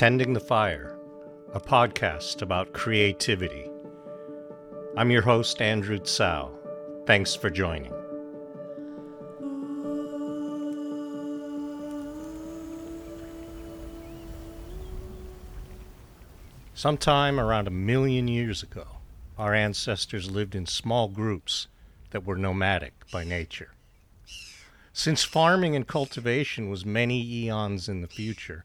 Tending 0.00 0.32
the 0.32 0.40
Fire, 0.40 0.98
a 1.52 1.60
podcast 1.60 2.40
about 2.40 2.72
creativity. 2.72 3.70
I'm 4.96 5.10
your 5.10 5.20
host, 5.20 5.60
Andrew 5.60 5.98
Tsao. 5.98 6.50
Thanks 7.06 7.34
for 7.34 7.50
joining. 7.50 7.92
Sometime 16.72 17.38
around 17.38 17.68
a 17.68 17.70
million 17.70 18.26
years 18.26 18.62
ago, 18.62 18.86
our 19.36 19.52
ancestors 19.52 20.30
lived 20.30 20.54
in 20.54 20.64
small 20.64 21.08
groups 21.08 21.68
that 22.08 22.24
were 22.24 22.36
nomadic 22.36 22.94
by 23.12 23.24
nature. 23.24 23.74
Since 24.94 25.24
farming 25.24 25.76
and 25.76 25.86
cultivation 25.86 26.70
was 26.70 26.86
many 26.86 27.22
eons 27.22 27.86
in 27.86 28.00
the 28.00 28.08
future, 28.08 28.64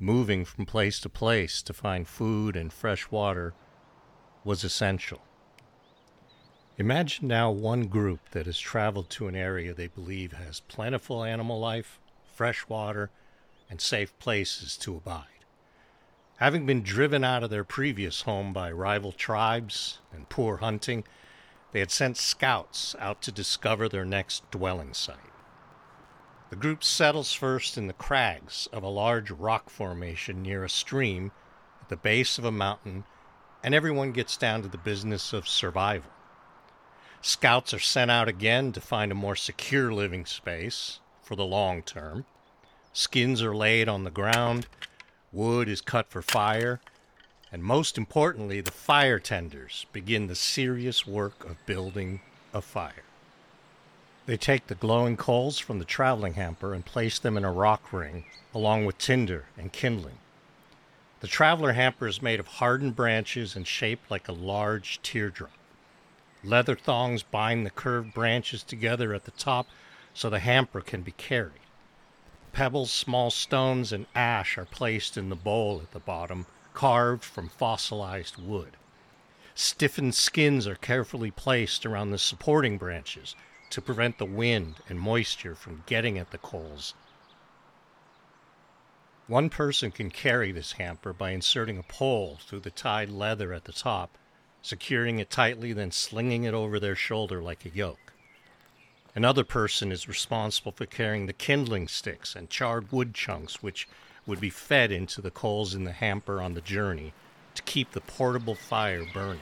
moving 0.00 0.44
from 0.46 0.64
place 0.64 0.98
to 0.98 1.08
place 1.08 1.60
to 1.62 1.74
find 1.74 2.08
food 2.08 2.56
and 2.56 2.72
fresh 2.72 3.10
water 3.10 3.52
was 4.42 4.64
essential. 4.64 5.20
Imagine 6.78 7.28
now 7.28 7.50
one 7.50 7.88
group 7.88 8.30
that 8.30 8.46
has 8.46 8.58
traveled 8.58 9.10
to 9.10 9.28
an 9.28 9.36
area 9.36 9.74
they 9.74 9.88
believe 9.88 10.32
has 10.32 10.60
plentiful 10.60 11.22
animal 11.22 11.60
life, 11.60 12.00
fresh 12.34 12.66
water, 12.66 13.10
and 13.68 13.82
safe 13.82 14.18
places 14.18 14.78
to 14.78 14.96
abide. 14.96 15.26
Having 16.38 16.64
been 16.64 16.82
driven 16.82 17.22
out 17.22 17.42
of 17.42 17.50
their 17.50 17.64
previous 17.64 18.22
home 18.22 18.54
by 18.54 18.72
rival 18.72 19.12
tribes 19.12 19.98
and 20.10 20.30
poor 20.30 20.56
hunting, 20.56 21.04
they 21.72 21.80
had 21.80 21.90
sent 21.90 22.16
scouts 22.16 22.96
out 22.98 23.20
to 23.20 23.30
discover 23.30 23.86
their 23.86 24.06
next 24.06 24.50
dwelling 24.50 24.94
site. 24.94 25.29
The 26.50 26.56
group 26.56 26.82
settles 26.82 27.32
first 27.32 27.78
in 27.78 27.86
the 27.86 27.92
crags 27.92 28.68
of 28.72 28.82
a 28.82 28.88
large 28.88 29.30
rock 29.30 29.70
formation 29.70 30.42
near 30.42 30.64
a 30.64 30.68
stream 30.68 31.30
at 31.80 31.88
the 31.88 31.96
base 31.96 32.38
of 32.38 32.44
a 32.44 32.50
mountain, 32.50 33.04
and 33.62 33.72
everyone 33.72 34.10
gets 34.10 34.36
down 34.36 34.62
to 34.62 34.68
the 34.68 34.76
business 34.76 35.32
of 35.32 35.46
survival. 35.46 36.10
Scouts 37.22 37.72
are 37.72 37.78
sent 37.78 38.10
out 38.10 38.26
again 38.26 38.72
to 38.72 38.80
find 38.80 39.12
a 39.12 39.14
more 39.14 39.36
secure 39.36 39.92
living 39.92 40.26
space 40.26 40.98
for 41.22 41.36
the 41.36 41.44
long 41.44 41.82
term. 41.82 42.24
Skins 42.92 43.42
are 43.42 43.54
laid 43.54 43.88
on 43.88 44.02
the 44.02 44.10
ground, 44.10 44.66
wood 45.30 45.68
is 45.68 45.80
cut 45.80 46.10
for 46.10 46.20
fire, 46.20 46.80
and 47.52 47.62
most 47.62 47.96
importantly, 47.96 48.60
the 48.60 48.72
fire 48.72 49.20
tenders 49.20 49.86
begin 49.92 50.26
the 50.26 50.34
serious 50.34 51.06
work 51.06 51.44
of 51.44 51.64
building 51.64 52.22
a 52.52 52.60
fire. 52.60 53.04
They 54.30 54.36
take 54.36 54.68
the 54.68 54.76
glowing 54.76 55.16
coals 55.16 55.58
from 55.58 55.80
the 55.80 55.84
traveling 55.84 56.34
hamper 56.34 56.72
and 56.72 56.86
place 56.86 57.18
them 57.18 57.36
in 57.36 57.44
a 57.44 57.50
rock 57.50 57.92
ring, 57.92 58.26
along 58.54 58.84
with 58.84 58.96
tinder 58.96 59.46
and 59.58 59.72
kindling. 59.72 60.18
The 61.18 61.26
traveler 61.26 61.72
hamper 61.72 62.06
is 62.06 62.22
made 62.22 62.38
of 62.38 62.46
hardened 62.46 62.94
branches 62.94 63.56
and 63.56 63.66
shaped 63.66 64.08
like 64.08 64.28
a 64.28 64.32
large 64.32 65.02
teardrop. 65.02 65.50
Leather 66.44 66.76
thongs 66.76 67.24
bind 67.24 67.66
the 67.66 67.70
curved 67.70 68.14
branches 68.14 68.62
together 68.62 69.12
at 69.14 69.24
the 69.24 69.32
top 69.32 69.66
so 70.14 70.30
the 70.30 70.38
hamper 70.38 70.80
can 70.80 71.02
be 71.02 71.10
carried. 71.10 71.66
Pebbles, 72.52 72.92
small 72.92 73.32
stones, 73.32 73.92
and 73.92 74.06
ash 74.14 74.56
are 74.56 74.64
placed 74.64 75.16
in 75.16 75.28
the 75.28 75.34
bowl 75.34 75.80
at 75.82 75.90
the 75.90 75.98
bottom, 75.98 76.46
carved 76.72 77.24
from 77.24 77.48
fossilized 77.48 78.38
wood. 78.38 78.76
Stiffened 79.56 80.14
skins 80.14 80.68
are 80.68 80.76
carefully 80.76 81.32
placed 81.32 81.84
around 81.84 82.12
the 82.12 82.16
supporting 82.18 82.78
branches 82.78 83.34
to 83.70 83.80
prevent 83.80 84.18
the 84.18 84.26
wind 84.26 84.76
and 84.88 85.00
moisture 85.00 85.54
from 85.54 85.84
getting 85.86 86.18
at 86.18 86.30
the 86.30 86.38
coals. 86.38 86.94
One 89.26 89.48
person 89.48 89.92
can 89.92 90.10
carry 90.10 90.50
this 90.50 90.72
hamper 90.72 91.12
by 91.12 91.30
inserting 91.30 91.78
a 91.78 91.84
pole 91.84 92.40
through 92.44 92.60
the 92.60 92.70
tied 92.70 93.10
leather 93.10 93.52
at 93.52 93.64
the 93.64 93.72
top, 93.72 94.18
securing 94.60 95.20
it 95.20 95.30
tightly, 95.30 95.72
then 95.72 95.92
slinging 95.92 96.44
it 96.44 96.52
over 96.52 96.80
their 96.80 96.96
shoulder 96.96 97.40
like 97.40 97.64
a 97.64 97.70
yoke. 97.70 98.12
Another 99.14 99.44
person 99.44 99.92
is 99.92 100.08
responsible 100.08 100.72
for 100.72 100.86
carrying 100.86 101.26
the 101.26 101.32
kindling 101.32 101.86
sticks 101.88 102.34
and 102.34 102.50
charred 102.50 102.90
wood 102.90 103.14
chunks, 103.14 103.62
which 103.62 103.88
would 104.26 104.40
be 104.40 104.50
fed 104.50 104.92
into 104.92 105.20
the 105.20 105.30
coals 105.30 105.74
in 105.74 105.84
the 105.84 105.92
hamper 105.92 106.40
on 106.40 106.54
the 106.54 106.60
journey 106.60 107.12
to 107.54 107.62
keep 107.62 107.92
the 107.92 108.00
portable 108.00 108.54
fire 108.54 109.04
burning. 109.12 109.40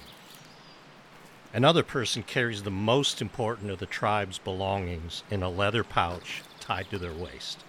Another 1.54 1.82
person 1.82 2.22
carries 2.22 2.62
the 2.62 2.70
most 2.70 3.22
important 3.22 3.70
of 3.70 3.78
the 3.78 3.86
tribe's 3.86 4.38
belongings 4.38 5.22
in 5.31 5.42
a 5.42 5.48
leather 5.48 5.82
pouch 5.82 6.42
tied 6.60 6.91
to 6.91 6.98
their 6.98 7.14
waist. 7.14 7.64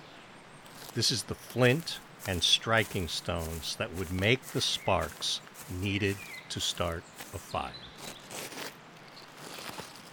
This 0.95 1.11
is 1.11 1.23
the 1.23 1.35
flint 1.35 1.99
and 2.27 2.43
striking 2.43 3.07
stones 3.07 3.77
that 3.77 3.95
would 3.95 4.11
make 4.11 4.43
the 4.43 4.59
sparks 4.59 5.39
needed 5.69 6.17
to 6.49 6.59
start 6.59 7.03
a 7.33 7.37
fire. 7.37 7.71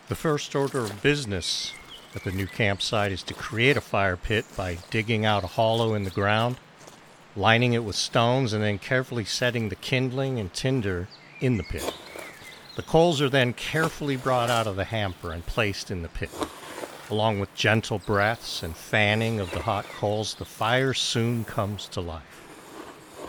The 0.09 0.15
first 0.15 0.54
order 0.54 0.81
of 0.81 1.03
business 1.03 1.72
at 2.15 2.22
the 2.22 2.31
new 2.31 2.47
campsite 2.47 3.10
is 3.10 3.25
to 3.25 3.34
create 3.34 3.77
a 3.77 3.81
fire 3.81 4.16
pit 4.16 4.44
by 4.56 4.78
digging 4.91 5.25
out 5.25 5.43
a 5.43 5.48
hollow 5.48 5.94
in 5.94 6.04
the 6.04 6.10
ground, 6.10 6.56
lining 7.34 7.72
it 7.72 7.83
with 7.83 7.97
stones, 7.97 8.53
and 8.53 8.62
then 8.62 8.78
carefully 8.78 9.25
setting 9.25 9.69
the 9.69 9.75
kindling 9.75 10.38
and 10.38 10.54
tinder 10.54 11.09
in 11.41 11.56
the 11.56 11.65
pit. 11.65 11.93
The 12.77 12.83
coals 12.83 13.23
are 13.23 13.31
then 13.31 13.55
carefully 13.55 14.17
brought 14.17 14.51
out 14.51 14.67
of 14.67 14.77
the 14.77 14.85
hamper 14.85 15.33
and 15.33 15.47
placed 15.47 15.91
in 15.91 16.03
the 16.03 16.11
pit. 16.11 16.31
Along 17.09 17.41
with 17.41 17.55
gentle 17.55 17.99
breaths 17.99 18.63
and 18.63 18.77
fanning 18.77 19.41
of 19.41 19.51
the 19.53 19.63
hot 19.63 19.87
coals, 19.87 20.35
the 20.35 20.45
fire 20.45 20.93
soon 20.93 21.47
comes 21.47 21.89
to 21.89 22.03
life. 22.03 22.43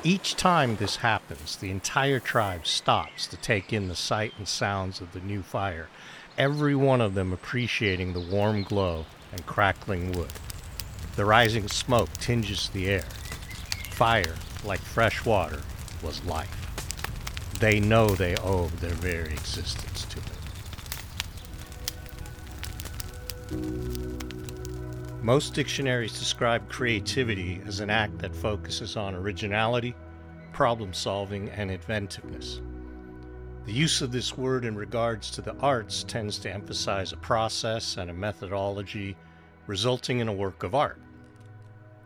Each 0.04 0.36
time 0.36 0.76
this 0.76 0.98
happens, 0.98 1.56
the 1.56 1.72
entire 1.72 2.20
tribe 2.20 2.68
stops 2.68 3.26
to 3.28 3.38
take 3.38 3.72
in 3.72 3.88
the 3.88 3.96
sight 3.96 4.34
and 4.38 4.50
sounds 4.50 5.00
of 5.00 5.14
the 5.14 5.22
new 5.22 5.42
fire, 5.42 5.88
every 6.38 6.76
one 6.76 7.00
of 7.00 7.14
them 7.14 7.32
appreciating 7.32 8.12
the 8.12 8.20
warm 8.20 8.64
glow 8.64 9.06
and 9.32 9.46
crackling 9.46 10.12
wood. 10.12 10.34
The 11.16 11.24
rising 11.24 11.70
smoke 11.70 12.12
tinges 12.20 12.68
the 12.68 12.90
air. 12.90 13.06
Fire, 13.92 14.36
like 14.66 14.82
fresh 14.82 15.24
water, 15.24 15.62
was 16.04 16.22
life 16.26 16.67
they 17.60 17.80
know 17.80 18.08
they 18.08 18.36
owe 18.38 18.68
their 18.80 18.92
very 18.92 19.34
existence 19.34 20.06
to 20.06 20.20
it. 20.20 20.24
Most 25.24 25.54
dictionaries 25.54 26.18
describe 26.18 26.70
creativity 26.70 27.62
as 27.66 27.80
an 27.80 27.90
act 27.90 28.20
that 28.20 28.36
focuses 28.36 28.96
on 28.96 29.16
originality, 29.16 29.96
problem 30.54 30.94
solving, 30.94 31.50
and 31.50 31.70
inventiveness. 31.72 32.62
The 33.66 33.74
use 33.74 34.02
of 34.02 34.12
this 34.14 34.38
word 34.38 34.64
in 34.64 34.78
regards 34.78 35.30
to 35.32 35.42
the 35.42 35.56
arts 35.58 36.04
tends 36.04 36.38
to 36.40 36.54
emphasize 36.54 37.12
a 37.12 37.18
process 37.18 37.98
and 37.98 38.10
a 38.10 38.14
methodology 38.14 39.18
resulting 39.66 40.20
in 40.20 40.30
a 40.30 40.34
work 40.34 40.64
of 40.64 40.74
art. 40.74 41.02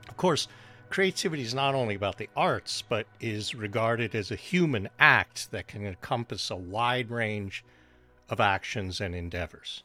Of 0.09 0.17
course, 0.17 0.47
creativity 0.91 1.41
is 1.41 1.53
not 1.53 1.74
only 1.74 1.96
about 1.96 2.18
the 2.18 2.29
arts, 2.35 2.84
but 2.88 3.07
is 3.19 3.56
regarded 3.56 4.13
as 4.13 4.29
a 4.29 4.35
human 4.35 4.90
act 5.00 5.50
that 5.52 5.68
can 5.68 5.85
encompass 5.85 6.52
a 6.52 6.56
wide 6.56 7.09
range 7.09 7.63
of 8.29 8.40
actions 8.40 9.02
and 9.02 9.16
endeavors. 9.16 9.84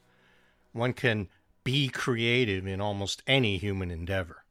One 0.73 0.93
can 0.93 1.29
be 1.65 1.89
creative 1.89 2.67
in 2.67 2.81
almost 2.81 3.23
any 3.27 3.57
human 3.57 3.91
endeavor. 3.91 4.45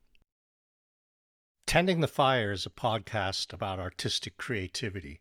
Tending 1.68 2.00
the 2.00 2.08
Fire 2.08 2.52
is 2.52 2.66
a 2.66 2.70
podcast 2.70 3.54
about 3.54 3.80
artistic 3.80 4.38
creativity 4.38 5.20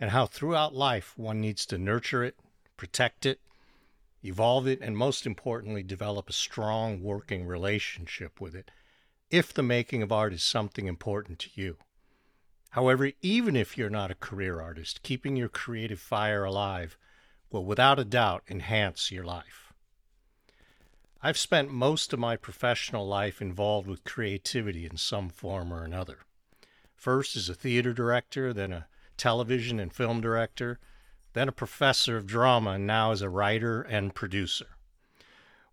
and 0.00 0.10
how 0.10 0.26
throughout 0.26 0.74
life 0.74 1.14
one 1.16 1.40
needs 1.40 1.64
to 1.66 1.78
nurture 1.78 2.24
it, 2.24 2.36
protect 2.76 3.24
it, 3.26 3.40
evolve 4.24 4.66
it, 4.66 4.80
and 4.80 4.96
most 4.96 5.24
importantly, 5.26 5.82
develop 5.82 6.28
a 6.28 6.32
strong 6.32 7.02
working 7.02 7.46
relationship 7.46 8.40
with 8.40 8.54
it 8.54 8.70
if 9.30 9.52
the 9.52 9.62
making 9.62 10.02
of 10.02 10.12
art 10.12 10.32
is 10.32 10.42
something 10.42 10.86
important 10.86 11.38
to 11.40 11.50
you. 11.54 11.76
However, 12.70 13.12
even 13.22 13.54
if 13.56 13.78
you're 13.78 13.90
not 13.90 14.10
a 14.10 14.16
career 14.16 14.60
artist, 14.60 15.02
keeping 15.02 15.36
your 15.36 15.48
creative 15.48 16.00
fire 16.00 16.44
alive 16.44 16.98
will 17.50 17.64
without 17.64 17.98
a 17.98 18.04
doubt 18.04 18.42
enhance 18.48 19.12
your 19.12 19.24
life. 19.24 19.72
I've 21.22 21.38
spent 21.38 21.70
most 21.70 22.12
of 22.12 22.18
my 22.18 22.36
professional 22.36 23.06
life 23.06 23.40
involved 23.40 23.86
with 23.86 24.04
creativity 24.04 24.84
in 24.84 24.96
some 24.96 25.30
form 25.30 25.72
or 25.72 25.84
another. 25.84 26.18
First 26.96 27.36
as 27.36 27.48
a 27.48 27.54
theater 27.54 27.92
director, 27.92 28.52
then 28.52 28.72
a 28.72 28.88
television 29.16 29.78
and 29.78 29.92
film 29.92 30.20
director, 30.20 30.78
then 31.32 31.48
a 31.48 31.52
professor 31.52 32.16
of 32.16 32.26
drama, 32.26 32.72
and 32.72 32.86
now 32.86 33.12
as 33.12 33.22
a 33.22 33.28
writer 33.28 33.82
and 33.82 34.14
producer. 34.14 34.73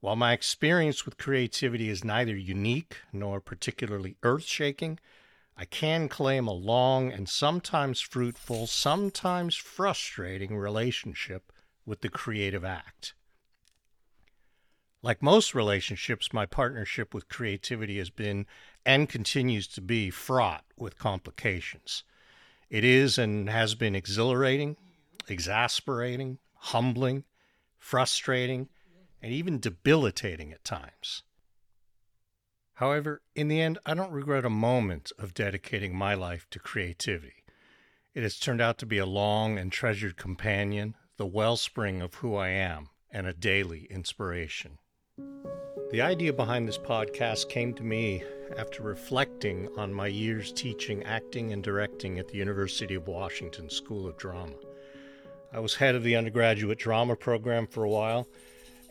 While 0.01 0.15
my 0.15 0.33
experience 0.33 1.05
with 1.05 1.19
creativity 1.19 1.87
is 1.87 2.03
neither 2.03 2.35
unique 2.35 2.97
nor 3.13 3.39
particularly 3.39 4.17
earth 4.23 4.45
shaking, 4.45 4.99
I 5.55 5.65
can 5.65 6.09
claim 6.09 6.47
a 6.47 6.53
long 6.53 7.11
and 7.11 7.29
sometimes 7.29 8.01
fruitful, 8.01 8.65
sometimes 8.65 9.55
frustrating 9.55 10.57
relationship 10.57 11.53
with 11.85 12.01
the 12.01 12.09
creative 12.09 12.65
act. 12.65 13.13
Like 15.03 15.21
most 15.21 15.53
relationships, 15.53 16.33
my 16.33 16.47
partnership 16.47 17.13
with 17.13 17.29
creativity 17.29 17.99
has 17.99 18.09
been 18.09 18.47
and 18.83 19.07
continues 19.07 19.67
to 19.67 19.81
be 19.81 20.09
fraught 20.09 20.65
with 20.77 20.97
complications. 20.97 22.03
It 22.71 22.83
is 22.83 23.19
and 23.19 23.49
has 23.51 23.75
been 23.75 23.93
exhilarating, 23.93 24.77
exasperating, 25.27 26.39
humbling, 26.55 27.23
frustrating, 27.77 28.69
and 29.21 29.31
even 29.31 29.59
debilitating 29.59 30.51
at 30.51 30.63
times. 30.63 31.23
However, 32.75 33.21
in 33.35 33.47
the 33.47 33.61
end, 33.61 33.77
I 33.85 33.93
don't 33.93 34.11
regret 34.11 34.45
a 34.45 34.49
moment 34.49 35.11
of 35.19 35.33
dedicating 35.33 35.95
my 35.95 36.15
life 36.15 36.47
to 36.49 36.59
creativity. 36.59 37.43
It 38.13 38.23
has 38.23 38.39
turned 38.39 38.59
out 38.59 38.77
to 38.79 38.85
be 38.85 38.97
a 38.97 39.05
long 39.05 39.57
and 39.57 39.71
treasured 39.71 40.17
companion, 40.17 40.95
the 41.17 41.25
wellspring 41.25 42.01
of 42.01 42.15
who 42.15 42.35
I 42.35 42.49
am, 42.49 42.89
and 43.11 43.27
a 43.27 43.33
daily 43.33 43.87
inspiration. 43.91 44.79
The 45.91 46.01
idea 46.01 46.33
behind 46.33 46.67
this 46.67 46.77
podcast 46.77 47.49
came 47.49 47.73
to 47.73 47.83
me 47.83 48.23
after 48.57 48.81
reflecting 48.81 49.69
on 49.77 49.93
my 49.93 50.07
years 50.07 50.51
teaching 50.51 51.03
acting 51.03 51.53
and 51.53 51.63
directing 51.63 52.17
at 52.17 52.29
the 52.29 52.37
University 52.37 52.95
of 52.95 53.07
Washington 53.07 53.69
School 53.69 54.07
of 54.07 54.17
Drama. 54.17 54.55
I 55.53 55.59
was 55.59 55.75
head 55.75 55.95
of 55.95 56.03
the 56.03 56.15
undergraduate 56.15 56.79
drama 56.79 57.15
program 57.15 57.67
for 57.67 57.83
a 57.83 57.89
while, 57.89 58.27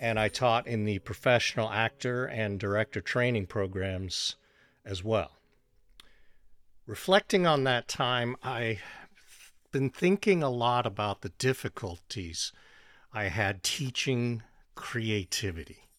and 0.01 0.19
I 0.19 0.29
taught 0.29 0.67
in 0.67 0.87
the 0.87 0.99
professional 1.01 1.71
actor 1.71 2.25
and 2.25 2.59
director 2.59 3.03
training 3.03 3.47
programs 3.47 4.37
as 4.83 5.05
well. 5.05 5.37
Reflecting 6.87 7.47
on 7.47 7.65
that 7.65 7.87
time, 7.87 8.35
I've 8.43 8.83
been 9.71 9.91
thinking 9.91 10.43
a 10.43 10.49
lot 10.49 10.87
about 10.87 11.21
the 11.21 11.29
difficulties 11.29 12.51
I 13.13 13.25
had 13.25 13.63
teaching 13.63 14.43
creativity. 14.75 15.91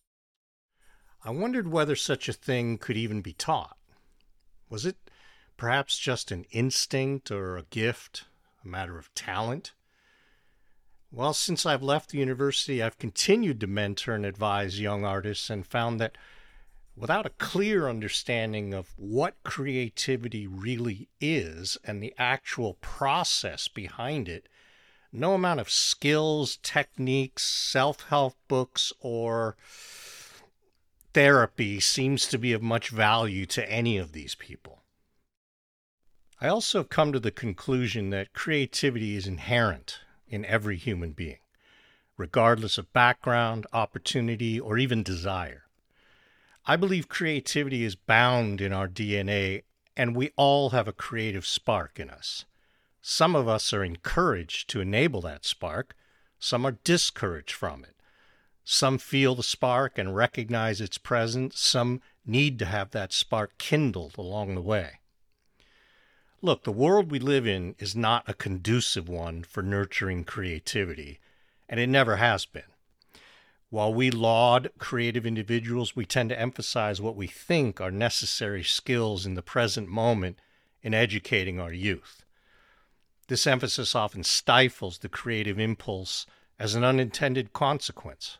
I 1.23 1.29
wondered 1.29 1.67
whether 1.67 1.95
such 1.95 2.27
a 2.27 2.33
thing 2.33 2.79
could 2.79 2.97
even 2.97 3.21
be 3.21 3.33
taught. 3.33 3.77
Was 4.67 4.83
it 4.83 4.97
perhaps 5.57 5.99
just 5.99 6.31
an 6.31 6.45
instinct 6.49 7.29
or 7.29 7.55
a 7.55 7.63
gift, 7.63 8.25
a 8.65 8.67
matter 8.67 8.97
of 8.97 9.13
talent? 9.13 9.73
Well, 11.13 11.33
since 11.33 11.65
I've 11.65 11.83
left 11.83 12.11
the 12.11 12.19
university, 12.19 12.81
I've 12.81 12.97
continued 12.97 13.59
to 13.59 13.67
mentor 13.67 14.13
and 14.13 14.25
advise 14.25 14.79
young 14.79 15.03
artists 15.03 15.49
and 15.49 15.67
found 15.67 15.99
that 15.99 16.17
without 16.95 17.25
a 17.25 17.31
clear 17.31 17.89
understanding 17.89 18.73
of 18.73 18.93
what 18.95 19.43
creativity 19.43 20.47
really 20.47 21.09
is 21.19 21.77
and 21.83 22.01
the 22.01 22.13
actual 22.17 22.75
process 22.75 23.67
behind 23.67 24.29
it, 24.29 24.47
no 25.11 25.33
amount 25.33 25.59
of 25.59 25.69
skills, 25.69 26.57
techniques, 26.63 27.43
self 27.43 28.03
help 28.07 28.35
books, 28.47 28.93
or 29.01 29.57
therapy 31.13 31.81
seems 31.81 32.25
to 32.27 32.37
be 32.37 32.53
of 32.53 32.61
much 32.61 32.87
value 32.87 33.45
to 33.47 33.69
any 33.69 33.97
of 33.97 34.13
these 34.13 34.35
people. 34.35 34.83
I 36.39 36.47
also 36.47 36.79
have 36.79 36.89
come 36.89 37.11
to 37.11 37.19
the 37.19 37.31
conclusion 37.31 38.11
that 38.11 38.31
creativity 38.31 39.17
is 39.17 39.27
inherent 39.27 39.99
in 40.31 40.43
every 40.45 40.77
human 40.77 41.11
being, 41.11 41.39
regardless 42.17 42.79
of 42.79 42.91
background, 42.93 43.67
opportunity, 43.71 44.59
or 44.59 44.77
even 44.77 45.03
desire. 45.03 45.65
I 46.65 46.75
believe 46.75 47.07
creativity 47.07 47.83
is 47.83 47.95
bound 47.95 48.61
in 48.61 48.73
our 48.73 48.87
DNA, 48.87 49.63
and 49.95 50.15
we 50.15 50.31
all 50.35 50.71
have 50.71 50.87
a 50.87 50.93
creative 50.93 51.45
spark 51.45 51.99
in 51.99 52.09
us. 52.09 52.45
Some 53.01 53.35
of 53.35 53.47
us 53.47 53.73
are 53.73 53.83
encouraged 53.83 54.69
to 54.69 54.81
enable 54.81 55.21
that 55.21 55.45
spark, 55.45 55.95
some 56.41 56.65
are 56.65 56.79
discouraged 56.83 57.51
from 57.51 57.83
it. 57.83 57.95
Some 58.63 58.97
feel 58.97 59.35
the 59.35 59.43
spark 59.43 59.99
and 59.99 60.15
recognize 60.15 60.81
its 60.81 60.97
presence. 60.97 61.59
Some 61.59 62.01
need 62.25 62.57
to 62.59 62.65
have 62.65 62.89
that 62.91 63.13
spark 63.13 63.57
kindled 63.59 64.17
along 64.17 64.55
the 64.55 64.61
way. 64.61 65.00
Look, 66.43 66.63
the 66.63 66.71
world 66.71 67.11
we 67.11 67.19
live 67.19 67.45
in 67.45 67.75
is 67.77 67.95
not 67.95 68.27
a 68.27 68.33
conducive 68.33 69.07
one 69.07 69.43
for 69.43 69.61
nurturing 69.61 70.23
creativity, 70.23 71.19
and 71.69 71.79
it 71.79 71.85
never 71.85 72.15
has 72.15 72.47
been. 72.47 72.63
While 73.69 73.93
we 73.93 74.09
laud 74.09 74.71
creative 74.79 75.23
individuals, 75.23 75.95
we 75.95 76.03
tend 76.05 76.29
to 76.29 76.39
emphasize 76.39 76.99
what 76.99 77.15
we 77.15 77.27
think 77.27 77.79
are 77.79 77.91
necessary 77.91 78.63
skills 78.63 79.23
in 79.23 79.35
the 79.35 79.43
present 79.43 79.87
moment 79.87 80.39
in 80.81 80.95
educating 80.95 81.59
our 81.59 81.71
youth. 81.71 82.25
This 83.27 83.45
emphasis 83.45 83.93
often 83.93 84.23
stifles 84.23 84.97
the 84.97 85.09
creative 85.09 85.59
impulse 85.59 86.25
as 86.57 86.73
an 86.73 86.83
unintended 86.83 87.53
consequence. 87.53 88.39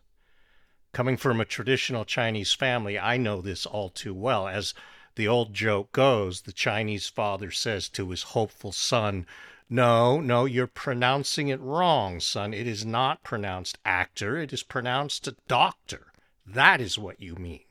Coming 0.91 1.17
from 1.17 1.39
a 1.39 1.45
traditional 1.45 2.03
Chinese 2.03 2.53
family, 2.53 2.97
I 2.97 3.17
know 3.17 3.41
this 3.41 3.67
all 3.67 3.89
too 3.89 4.15
well. 4.15 4.47
As 4.47 4.73
the 5.15 5.27
old 5.27 5.53
joke 5.53 5.91
goes, 5.91 6.41
the 6.41 6.53
Chinese 6.53 7.07
father 7.07 7.51
says 7.51 7.89
to 7.89 8.09
his 8.09 8.23
hopeful 8.23 8.71
son, 8.71 9.25
No, 9.69 10.19
no, 10.19 10.45
you're 10.45 10.67
pronouncing 10.67 11.47
it 11.47 11.59
wrong, 11.59 12.19
son. 12.19 12.53
It 12.53 12.67
is 12.67 12.85
not 12.85 13.23
pronounced 13.23 13.77
actor, 13.85 14.37
it 14.37 14.53
is 14.53 14.63
pronounced 14.63 15.29
doctor. 15.47 16.11
That 16.45 16.81
is 16.81 16.97
what 16.97 17.21
you 17.21 17.35
mean. 17.35 17.65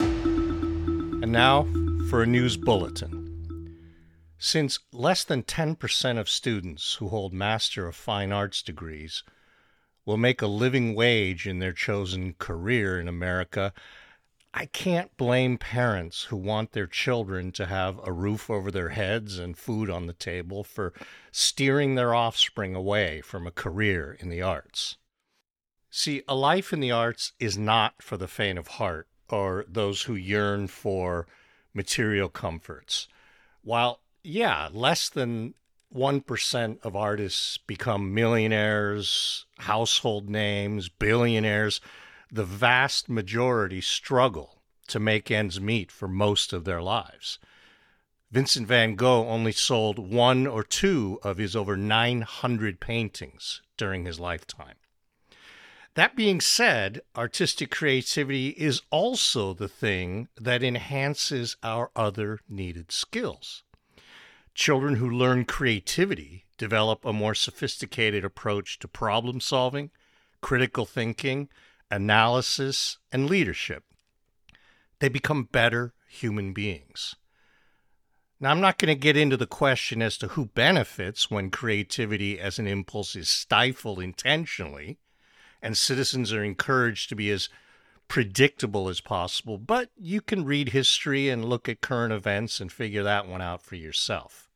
And 0.00 1.32
now 1.32 1.64
for 2.08 2.22
a 2.22 2.26
news 2.26 2.56
bulletin. 2.56 3.26
Since 4.38 4.80
less 4.92 5.24
than 5.24 5.42
10% 5.42 6.18
of 6.18 6.28
students 6.28 6.94
who 6.94 7.08
hold 7.08 7.32
Master 7.32 7.86
of 7.86 7.96
Fine 7.96 8.32
Arts 8.32 8.62
degrees 8.62 9.24
will 10.04 10.18
make 10.18 10.40
a 10.40 10.46
living 10.46 10.94
wage 10.94 11.46
in 11.46 11.58
their 11.58 11.72
chosen 11.72 12.34
career 12.34 13.00
in 13.00 13.08
America, 13.08 13.72
I 14.58 14.64
can't 14.64 15.14
blame 15.18 15.58
parents 15.58 16.24
who 16.24 16.36
want 16.38 16.72
their 16.72 16.86
children 16.86 17.52
to 17.52 17.66
have 17.66 18.00
a 18.02 18.10
roof 18.10 18.48
over 18.48 18.70
their 18.70 18.88
heads 18.88 19.38
and 19.38 19.54
food 19.54 19.90
on 19.90 20.06
the 20.06 20.14
table 20.14 20.64
for 20.64 20.94
steering 21.30 21.94
their 21.94 22.14
offspring 22.14 22.74
away 22.74 23.20
from 23.20 23.46
a 23.46 23.50
career 23.50 24.16
in 24.18 24.30
the 24.30 24.40
arts. 24.40 24.96
See, 25.90 26.22
a 26.26 26.34
life 26.34 26.72
in 26.72 26.80
the 26.80 26.90
arts 26.90 27.34
is 27.38 27.58
not 27.58 28.02
for 28.02 28.16
the 28.16 28.26
faint 28.26 28.58
of 28.58 28.66
heart 28.68 29.08
or 29.28 29.66
those 29.68 30.02
who 30.04 30.14
yearn 30.14 30.68
for 30.68 31.26
material 31.74 32.30
comforts. 32.30 33.08
While, 33.60 34.00
yeah, 34.24 34.70
less 34.72 35.10
than 35.10 35.52
1% 35.94 36.78
of 36.82 36.96
artists 36.96 37.58
become 37.58 38.14
millionaires, 38.14 39.44
household 39.58 40.30
names, 40.30 40.88
billionaires. 40.88 41.82
The 42.30 42.44
vast 42.44 43.08
majority 43.08 43.80
struggle 43.80 44.62
to 44.88 44.98
make 44.98 45.30
ends 45.30 45.60
meet 45.60 45.92
for 45.92 46.08
most 46.08 46.52
of 46.52 46.64
their 46.64 46.82
lives. 46.82 47.38
Vincent 48.30 48.66
van 48.66 48.96
Gogh 48.96 49.28
only 49.28 49.52
sold 49.52 49.98
one 49.98 50.46
or 50.46 50.64
two 50.64 51.20
of 51.22 51.38
his 51.38 51.54
over 51.54 51.76
900 51.76 52.80
paintings 52.80 53.62
during 53.76 54.04
his 54.04 54.18
lifetime. 54.18 54.76
That 55.94 56.16
being 56.16 56.40
said, 56.42 57.00
artistic 57.16 57.70
creativity 57.70 58.48
is 58.48 58.82
also 58.90 59.54
the 59.54 59.68
thing 59.68 60.28
that 60.38 60.62
enhances 60.62 61.56
our 61.62 61.90
other 61.96 62.40
needed 62.48 62.92
skills. 62.92 63.62
Children 64.54 64.96
who 64.96 65.08
learn 65.08 65.44
creativity 65.44 66.44
develop 66.58 67.04
a 67.04 67.12
more 67.12 67.34
sophisticated 67.34 68.24
approach 68.24 68.78
to 68.80 68.88
problem 68.88 69.40
solving, 69.40 69.90
critical 70.42 70.84
thinking, 70.84 71.48
analysis, 71.90 72.98
and 73.12 73.28
leadership. 73.28 73.84
They 74.98 75.08
become 75.08 75.44
better 75.44 75.94
human 76.08 76.52
beings. 76.52 77.14
Now, 78.38 78.50
I'm 78.50 78.60
not 78.60 78.78
going 78.78 78.94
to 78.94 79.00
get 79.00 79.16
into 79.16 79.36
the 79.36 79.46
question 79.46 80.02
as 80.02 80.18
to 80.18 80.28
who 80.28 80.46
benefits 80.46 81.30
when 81.30 81.50
creativity 81.50 82.38
as 82.38 82.58
an 82.58 82.66
impulse 82.66 83.16
is 83.16 83.30
stifled 83.30 84.00
intentionally 84.00 84.98
and 85.62 85.76
citizens 85.76 86.32
are 86.32 86.44
encouraged 86.44 87.08
to 87.08 87.16
be 87.16 87.30
as 87.30 87.48
predictable 88.08 88.88
as 88.88 89.00
possible, 89.00 89.58
but 89.58 89.90
you 89.96 90.20
can 90.20 90.44
read 90.44 90.68
history 90.68 91.28
and 91.28 91.44
look 91.44 91.68
at 91.68 91.80
current 91.80 92.12
events 92.12 92.60
and 92.60 92.70
figure 92.70 93.02
that 93.02 93.26
one 93.26 93.42
out 93.42 93.62
for 93.62 93.74
yourself. 93.74 94.48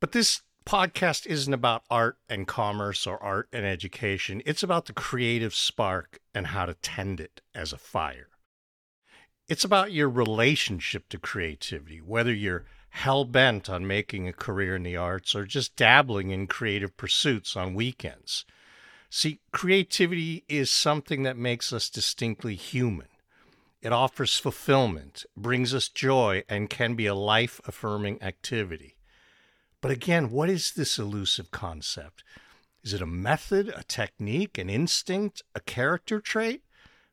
But 0.00 0.12
this 0.12 0.42
podcast 0.66 1.26
isn't 1.26 1.54
about 1.54 1.84
art 1.88 2.18
and 2.28 2.46
commerce 2.46 3.06
or 3.06 3.22
art 3.22 3.48
and 3.52 3.64
education. 3.64 4.42
It's 4.44 4.64
about 4.64 4.86
the 4.86 4.92
creative 4.92 5.54
spark 5.54 6.18
and 6.34 6.48
how 6.48 6.66
to 6.66 6.74
tend 6.74 7.20
it 7.20 7.40
as 7.54 7.72
a 7.72 7.78
fire. 7.78 8.28
It's 9.48 9.64
about 9.64 9.92
your 9.92 10.10
relationship 10.10 11.08
to 11.10 11.18
creativity, 11.18 12.00
whether 12.00 12.32
you're 12.32 12.64
hell 12.90 13.24
bent 13.24 13.70
on 13.70 13.86
making 13.86 14.26
a 14.26 14.32
career 14.32 14.74
in 14.74 14.82
the 14.82 14.96
arts 14.96 15.36
or 15.36 15.44
just 15.44 15.76
dabbling 15.76 16.30
in 16.30 16.48
creative 16.48 16.96
pursuits 16.96 17.56
on 17.56 17.74
weekends. 17.74 18.44
See, 19.08 19.38
creativity 19.52 20.44
is 20.48 20.68
something 20.68 21.22
that 21.22 21.36
makes 21.36 21.72
us 21.72 21.88
distinctly 21.88 22.56
human. 22.56 23.06
It 23.82 23.92
offers 23.92 24.36
fulfillment, 24.36 25.24
brings 25.36 25.72
us 25.72 25.88
joy, 25.88 26.42
and 26.48 26.68
can 26.68 26.96
be 26.96 27.06
a 27.06 27.14
life 27.14 27.60
affirming 27.66 28.20
activity. 28.20 28.95
But 29.80 29.90
again, 29.90 30.30
what 30.30 30.48
is 30.48 30.72
this 30.72 30.98
elusive 30.98 31.50
concept? 31.50 32.24
Is 32.82 32.92
it 32.92 33.02
a 33.02 33.06
method, 33.06 33.72
a 33.76 33.82
technique, 33.82 34.58
an 34.58 34.70
instinct, 34.70 35.42
a 35.54 35.60
character 35.60 36.20
trait? 36.20 36.62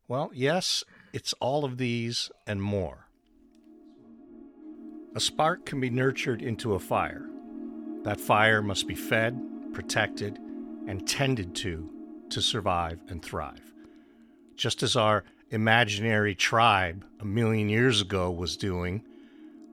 Well, 0.07 0.31
yes, 0.33 0.83
it's 1.13 1.33
all 1.39 1.65
of 1.65 1.77
these 1.77 2.31
and 2.45 2.61
more. 2.61 3.07
A 5.15 5.19
spark 5.19 5.65
can 5.65 5.79
be 5.79 5.89
nurtured 5.89 6.41
into 6.41 6.73
a 6.73 6.79
fire. 6.79 7.25
That 8.03 8.19
fire 8.19 8.61
must 8.61 8.87
be 8.87 8.95
fed, 8.95 9.39
protected, 9.73 10.39
and 10.87 11.07
tended 11.07 11.55
to 11.57 11.89
to 12.29 12.41
survive 12.41 12.99
and 13.07 13.23
thrive. 13.23 13.73
Just 14.55 14.83
as 14.83 14.95
our 14.95 15.23
imaginary 15.51 16.35
tribe 16.35 17.05
a 17.19 17.25
million 17.25 17.69
years 17.69 18.01
ago 18.01 18.31
was 18.31 18.57
doing, 18.57 19.03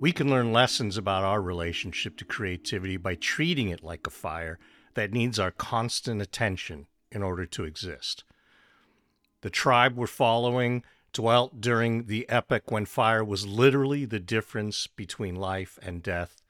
we 0.00 0.12
can 0.12 0.30
learn 0.30 0.50
lessons 0.50 0.97
about 0.97 1.25
our 1.25 1.42
relationship 1.42 2.16
to 2.16 2.25
creativity 2.25 2.97
by 2.97 3.14
treating 3.14 3.69
it 3.69 3.85
like 3.85 4.07
a 4.07 4.11
fire 4.11 4.59
that 4.95 5.12
needs 5.12 5.38
our 5.38 5.50
constant 5.50 6.23
attention 6.23 6.87
in 7.12 7.23
order 7.23 7.45
to 7.45 7.64
exist. 7.64 8.25
The 9.42 9.50
tribe 9.50 9.97
we're 9.97 10.07
following 10.07 10.83
dwelt 11.12 11.61
during 11.61 12.07
the 12.07 12.26
epoch 12.30 12.71
when 12.71 12.87
fire 12.87 13.23
was 13.23 13.47
literally 13.47 14.07
the 14.07 14.19
difference 14.19 14.87
between 14.87 15.37
life 15.37 15.78
and 15.83 16.02
death, 16.02 16.40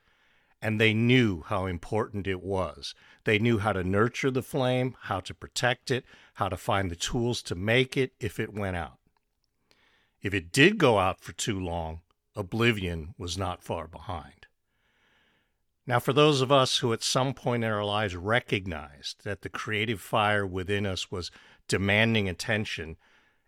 and 0.63 0.81
they 0.81 0.95
knew 0.95 1.43
how 1.47 1.67
important 1.67 2.29
it 2.29 2.43
was. 2.43 2.95
They 3.25 3.41
knew 3.41 3.59
how 3.59 3.73
to 3.73 3.83
nurture 3.83 4.31
the 4.31 4.43
flame, 4.43 4.95
how 5.03 5.21
to 5.21 5.35
protect 5.35 5.91
it, 5.91 6.05
how 6.35 6.49
to 6.49 6.57
find 6.57 6.89
the 6.89 6.97
tools 6.97 7.43
to 7.43 7.55
make 7.57 7.97
it 7.97 8.13
if 8.21 8.39
it 8.39 8.55
went 8.55 8.77
out. 8.77 8.99
If 10.23 10.35
it 10.35 10.53
did 10.53 10.79
go 10.79 10.99
out 10.99 11.21
for 11.21 11.33
too 11.33 11.59
long, 11.59 12.03
oblivion 12.41 13.15
was 13.17 13.39
not 13.39 13.63
far 13.63 13.87
behind. 13.87 14.47
Now, 15.87 15.99
for 15.99 16.13
those 16.13 16.41
of 16.41 16.51
us 16.51 16.79
who 16.79 16.93
at 16.93 17.03
some 17.03 17.35
point 17.35 17.65
in 17.65 17.71
our 17.71 17.85
lives 17.85 18.17
recognized 18.17 19.25
that 19.25 19.43
the 19.43 19.49
creative 19.49 20.01
fire 20.01 20.47
within 20.47 20.87
us 20.87 21.11
was 21.11 21.31
demanding 21.69 22.29
attention 22.29 22.97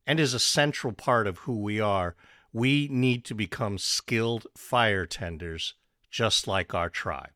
and 0.06 0.20
is 0.20 0.34
a 0.34 0.38
central 0.38 0.92
part 0.92 1.26
of 1.26 1.38
who 1.38 1.58
we 1.58 1.80
are, 1.80 2.16
we 2.52 2.88
need 2.90 3.24
to 3.24 3.34
become 3.34 3.78
skilled 3.78 4.46
fire 4.56 5.06
tenders, 5.06 5.74
just 6.10 6.46
like 6.46 6.74
our 6.74 6.90
tribe. 6.90 7.30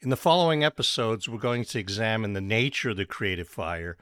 In 0.00 0.10
the 0.10 0.16
following 0.16 0.62
episodes, 0.62 1.28
we're 1.28 1.38
going 1.38 1.64
to 1.64 1.78
examine 1.78 2.32
the 2.32 2.40
nature 2.40 2.90
of 2.90 2.96
the 2.96 3.04
creative 3.04 3.48
fire, 3.48 3.96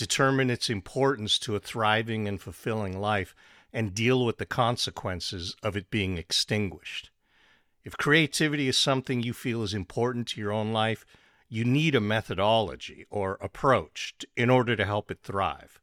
determine 0.00 0.48
its 0.48 0.70
importance 0.70 1.38
to 1.38 1.54
a 1.54 1.60
thriving 1.60 2.26
and 2.26 2.40
fulfilling 2.40 2.98
life, 2.98 3.34
and 3.70 3.94
deal 3.94 4.24
with 4.24 4.38
the 4.38 4.46
consequences 4.46 5.54
of 5.62 5.76
it 5.76 5.90
being 5.90 6.16
extinguished. 6.16 7.10
If 7.84 7.98
creativity 7.98 8.66
is 8.66 8.78
something 8.78 9.22
you 9.22 9.34
feel 9.34 9.62
is 9.62 9.74
important 9.74 10.28
to 10.28 10.40
your 10.40 10.52
own 10.52 10.72
life, 10.72 11.04
you 11.50 11.66
need 11.66 11.94
a 11.94 12.00
methodology 12.00 13.04
or 13.10 13.36
approach 13.42 14.14
in 14.38 14.48
order 14.48 14.74
to 14.74 14.86
help 14.86 15.10
it 15.10 15.18
thrive. 15.22 15.78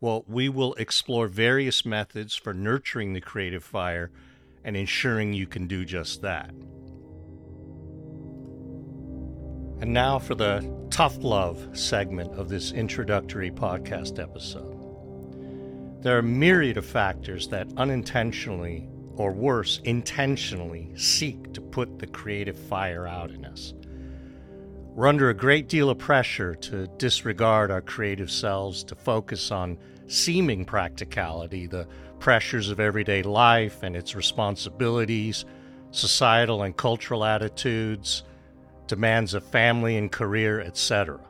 Well, 0.00 0.24
we 0.28 0.48
will 0.48 0.74
explore 0.74 1.26
various 1.26 1.84
methods 1.84 2.36
for 2.36 2.54
nurturing 2.54 3.14
the 3.14 3.20
creative 3.20 3.64
fire 3.64 4.12
and 4.62 4.76
ensuring 4.76 5.32
you 5.34 5.48
can 5.48 5.66
do 5.66 5.84
just 5.84 6.22
that. 6.22 6.54
And 9.78 9.92
now 9.92 10.18
for 10.18 10.34
the 10.34 10.66
tough 10.90 11.22
love 11.22 11.68
segment 11.74 12.32
of 12.32 12.48
this 12.48 12.72
introductory 12.72 13.50
podcast 13.50 14.18
episode. 14.18 14.72
There 16.02 16.16
are 16.16 16.22
myriad 16.22 16.78
of 16.78 16.86
factors 16.86 17.48
that 17.48 17.68
unintentionally, 17.76 18.88
or 19.16 19.32
worse, 19.32 19.80
intentionally 19.84 20.90
seek 20.96 21.52
to 21.52 21.60
put 21.60 21.98
the 21.98 22.06
creative 22.06 22.58
fire 22.58 23.06
out 23.06 23.30
in 23.30 23.44
us. 23.44 23.74
We're 24.94 25.08
under 25.08 25.28
a 25.28 25.34
great 25.34 25.68
deal 25.68 25.90
of 25.90 25.98
pressure 25.98 26.54
to 26.54 26.86
disregard 26.96 27.70
our 27.70 27.82
creative 27.82 28.30
selves, 28.30 28.82
to 28.84 28.94
focus 28.94 29.50
on 29.50 29.76
seeming 30.06 30.64
practicality, 30.64 31.66
the 31.66 31.86
pressures 32.18 32.70
of 32.70 32.80
everyday 32.80 33.22
life 33.22 33.82
and 33.82 33.94
its 33.94 34.14
responsibilities, 34.14 35.44
societal 35.90 36.62
and 36.62 36.74
cultural 36.74 37.26
attitudes, 37.26 38.22
demands 38.86 39.34
of 39.34 39.44
family 39.44 39.96
and 39.96 40.10
career, 40.10 40.60
etc. 40.60 41.20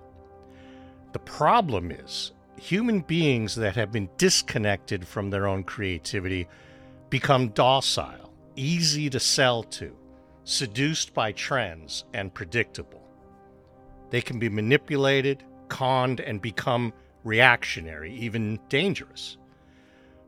The 1.12 1.18
problem 1.20 1.90
is, 1.90 2.32
human 2.56 3.00
beings 3.00 3.54
that 3.56 3.76
have 3.76 3.92
been 3.92 4.08
disconnected 4.18 5.06
from 5.06 5.30
their 5.30 5.46
own 5.46 5.64
creativity 5.64 6.48
become 7.10 7.48
docile, 7.48 8.32
easy 8.56 9.08
to 9.10 9.20
sell 9.20 9.62
to, 9.62 9.96
seduced 10.44 11.14
by 11.14 11.32
trends, 11.32 12.04
and 12.12 12.32
predictable. 12.32 13.02
They 14.10 14.20
can 14.20 14.38
be 14.38 14.48
manipulated, 14.48 15.42
conned, 15.68 16.20
and 16.20 16.40
become 16.40 16.92
reactionary, 17.24 18.14
even 18.14 18.58
dangerous. 18.68 19.36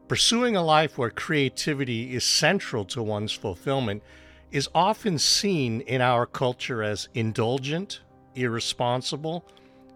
Pursuing 0.09 0.57
a 0.57 0.63
life 0.63 0.99
where 0.99 1.11
creativity 1.11 2.15
is 2.15 2.25
central 2.25 2.85
to 2.87 3.03
one's 3.03 3.33
fulfillment 3.33 4.03
is 4.51 4.69
often 4.75 5.19
seen 5.19 5.81
in 5.83 6.01
our 6.01 6.27
culture 6.27 6.83
as 6.83 7.09
indulgent, 7.15 8.01
irresponsible, 8.35 9.45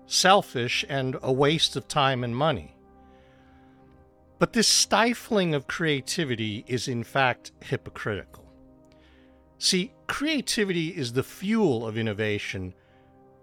selfish, 0.07 0.85
and 0.89 1.17
a 1.23 1.33
waste 1.33 1.77
of 1.77 1.89
time 1.89 2.25
and 2.25 2.37
money. 2.37 2.75
But 4.39 4.53
this 4.53 4.69
stifling 4.69 5.55
of 5.55 5.69
creativity 5.69 6.65
is 6.67 6.89
in 6.89 7.05
fact 7.05 7.53
hypocritical. 7.61 8.45
See, 9.59 9.93
creativity 10.09 10.89
is 10.89 11.13
the 11.13 11.23
fuel 11.23 11.87
of 11.87 11.97
innovation, 11.97 12.75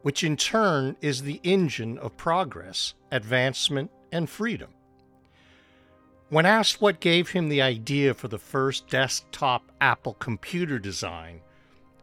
which 0.02 0.24
in 0.24 0.36
turn 0.36 0.98
is 1.00 1.22
the 1.22 1.40
engine 1.44 1.98
of 1.98 2.18
progress, 2.18 2.94
advancement, 3.12 3.90
and 4.12 4.30
freedom. 4.30 4.70
When 6.30 6.46
asked 6.46 6.80
what 6.80 7.00
gave 7.00 7.30
him 7.30 7.50
the 7.50 7.64
idea 7.64 8.14
for 8.14 8.28
the 8.28 8.38
first 8.38 8.88
desktop 8.88 9.64
Apple 9.82 10.14
computer 10.14 10.78
design, 10.78 11.42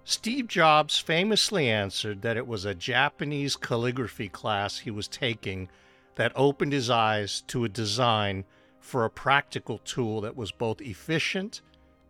Steve 0.03 0.49
Jobs 0.49 0.99
famously 0.99 1.71
answered 1.71 2.23
that 2.23 2.37
it 2.37 2.49
was 2.49 2.65
a 2.65 2.75
Japanese 2.75 3.55
calligraphy 3.55 4.29
class 4.29 4.79
he 4.79 4.91
was 4.91 5.07
taking 5.07 5.69
that 6.17 6.33
opened 6.35 6.73
his 6.73 6.91
eyes 6.91 7.43
to 7.43 7.65
a 7.65 7.69
design 7.69 8.45
for 8.81 9.05
a 9.05 9.11
practical 9.11 9.79
tool 9.79 10.21
that 10.23 10.37
was 10.37 10.51
both 10.51 10.81
efficient 10.81 11.61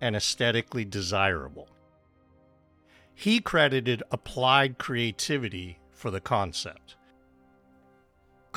and 0.01 0.17
aesthetically 0.17 0.87
desirable. 0.87 1.69
He 3.15 3.41
credited 3.41 4.03
applied 4.11 4.79
creativity 4.79 5.81
for 5.91 6.11
the 6.11 6.21
concept. 6.21 6.96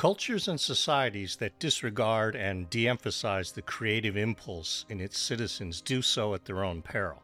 Cultures 0.00 0.48
and 0.48 0.58
societies 0.58 1.36
that 1.36 1.58
disregard 1.58 2.34
and 2.34 2.70
de 2.70 2.88
emphasize 2.88 3.52
the 3.52 3.60
creative 3.60 4.16
impulse 4.16 4.86
in 4.88 4.98
its 4.98 5.18
citizens 5.18 5.82
do 5.82 6.00
so 6.00 6.32
at 6.32 6.46
their 6.46 6.64
own 6.64 6.80
peril. 6.80 7.22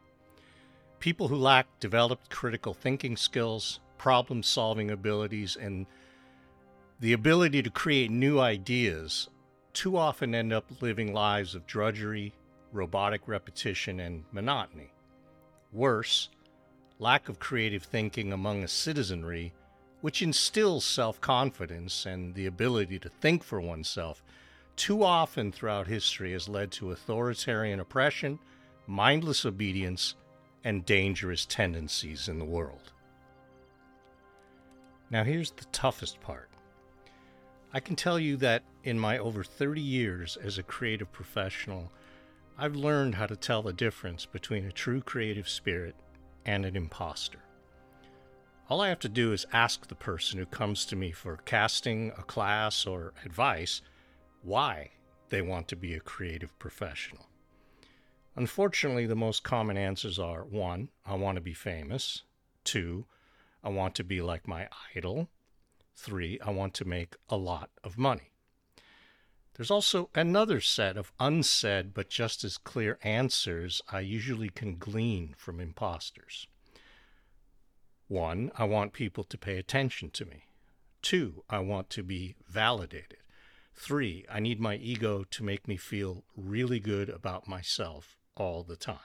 People 1.00 1.28
who 1.28 1.36
lack 1.36 1.66
developed 1.80 2.28
critical 2.28 2.74
thinking 2.74 3.16
skills, 3.16 3.80
problem 3.96 4.42
solving 4.42 4.90
abilities, 4.90 5.56
and 5.56 5.86
the 7.00 7.14
ability 7.14 7.62
to 7.62 7.70
create 7.70 8.10
new 8.10 8.40
ideas 8.40 9.30
too 9.72 9.96
often 9.96 10.34
end 10.34 10.52
up 10.52 10.66
living 10.82 11.14
lives 11.14 11.54
of 11.54 11.66
drudgery, 11.66 12.34
robotic 12.72 13.22
repetition, 13.26 14.00
and 14.00 14.22
monotony. 14.32 14.92
Worse, 15.72 16.28
lack 16.98 17.30
of 17.30 17.38
creative 17.38 17.84
thinking 17.84 18.34
among 18.34 18.62
a 18.62 18.68
citizenry 18.68 19.54
which 20.00 20.22
instills 20.22 20.84
self 20.84 21.20
confidence 21.20 22.06
and 22.06 22.34
the 22.34 22.46
ability 22.46 22.98
to 22.98 23.08
think 23.08 23.42
for 23.42 23.60
oneself, 23.60 24.22
too 24.76 25.02
often 25.02 25.50
throughout 25.50 25.86
history 25.86 26.32
has 26.32 26.48
led 26.48 26.70
to 26.70 26.90
authoritarian 26.90 27.80
oppression, 27.80 28.38
mindless 28.86 29.46
obedience, 29.46 30.14
and 30.64 30.84
dangerous 30.84 31.46
tendencies 31.46 32.28
in 32.28 32.38
the 32.38 32.44
world. 32.44 32.92
Now, 35.10 35.24
here's 35.24 35.52
the 35.52 35.64
toughest 35.66 36.20
part. 36.20 36.50
I 37.72 37.80
can 37.80 37.96
tell 37.96 38.18
you 38.18 38.36
that 38.38 38.64
in 38.84 38.98
my 38.98 39.18
over 39.18 39.44
30 39.44 39.80
years 39.80 40.36
as 40.42 40.58
a 40.58 40.62
creative 40.62 41.12
professional, 41.12 41.92
I've 42.58 42.74
learned 42.74 43.14
how 43.14 43.26
to 43.26 43.36
tell 43.36 43.62
the 43.62 43.72
difference 43.72 44.26
between 44.26 44.64
a 44.64 44.72
true 44.72 45.00
creative 45.00 45.48
spirit 45.48 45.94
and 46.44 46.64
an 46.64 46.74
imposter. 46.74 47.38
All 48.68 48.80
I 48.80 48.88
have 48.88 48.98
to 49.00 49.08
do 49.08 49.32
is 49.32 49.46
ask 49.52 49.86
the 49.86 49.94
person 49.94 50.40
who 50.40 50.46
comes 50.46 50.84
to 50.86 50.96
me 50.96 51.12
for 51.12 51.36
casting, 51.36 52.10
a 52.18 52.24
class, 52.24 52.84
or 52.84 53.12
advice 53.24 53.80
why 54.42 54.90
they 55.28 55.40
want 55.40 55.68
to 55.68 55.76
be 55.76 55.94
a 55.94 56.00
creative 56.00 56.58
professional. 56.58 57.28
Unfortunately, 58.34 59.06
the 59.06 59.14
most 59.14 59.44
common 59.44 59.76
answers 59.76 60.18
are 60.18 60.44
one, 60.44 60.88
I 61.06 61.14
want 61.14 61.36
to 61.36 61.40
be 61.40 61.54
famous, 61.54 62.24
two, 62.64 63.06
I 63.62 63.68
want 63.68 63.94
to 63.94 64.04
be 64.04 64.20
like 64.20 64.48
my 64.48 64.68
idol, 64.96 65.28
three, 65.94 66.40
I 66.40 66.50
want 66.50 66.74
to 66.74 66.84
make 66.84 67.14
a 67.28 67.36
lot 67.36 67.70
of 67.84 67.96
money. 67.96 68.32
There's 69.54 69.70
also 69.70 70.10
another 70.12 70.60
set 70.60 70.96
of 70.96 71.12
unsaid 71.20 71.94
but 71.94 72.10
just 72.10 72.42
as 72.42 72.58
clear 72.58 72.98
answers 73.02 73.80
I 73.88 74.00
usually 74.00 74.48
can 74.48 74.76
glean 74.76 75.36
from 75.38 75.60
imposters. 75.60 76.48
One, 78.08 78.52
I 78.56 78.64
want 78.64 78.92
people 78.92 79.24
to 79.24 79.38
pay 79.38 79.58
attention 79.58 80.10
to 80.10 80.24
me. 80.24 80.44
Two, 81.02 81.42
I 81.50 81.58
want 81.58 81.90
to 81.90 82.02
be 82.02 82.36
validated. 82.48 83.18
Three, 83.74 84.24
I 84.30 84.40
need 84.40 84.60
my 84.60 84.76
ego 84.76 85.24
to 85.24 85.44
make 85.44 85.66
me 85.68 85.76
feel 85.76 86.24
really 86.36 86.80
good 86.80 87.08
about 87.08 87.48
myself 87.48 88.16
all 88.36 88.62
the 88.62 88.76
time. 88.76 88.98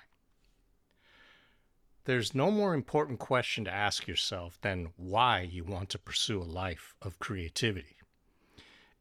there's 2.05 2.33
no 2.33 2.49
more 2.49 2.73
important 2.73 3.19
question 3.19 3.63
to 3.65 3.71
ask 3.73 4.07
yourself 4.07 4.59
than 4.61 4.91
why 4.97 5.41
you 5.41 5.63
want 5.63 5.89
to 5.89 5.99
pursue 5.99 6.41
a 6.41 6.43
life 6.43 6.95
of 7.01 7.19
creativity. 7.19 7.95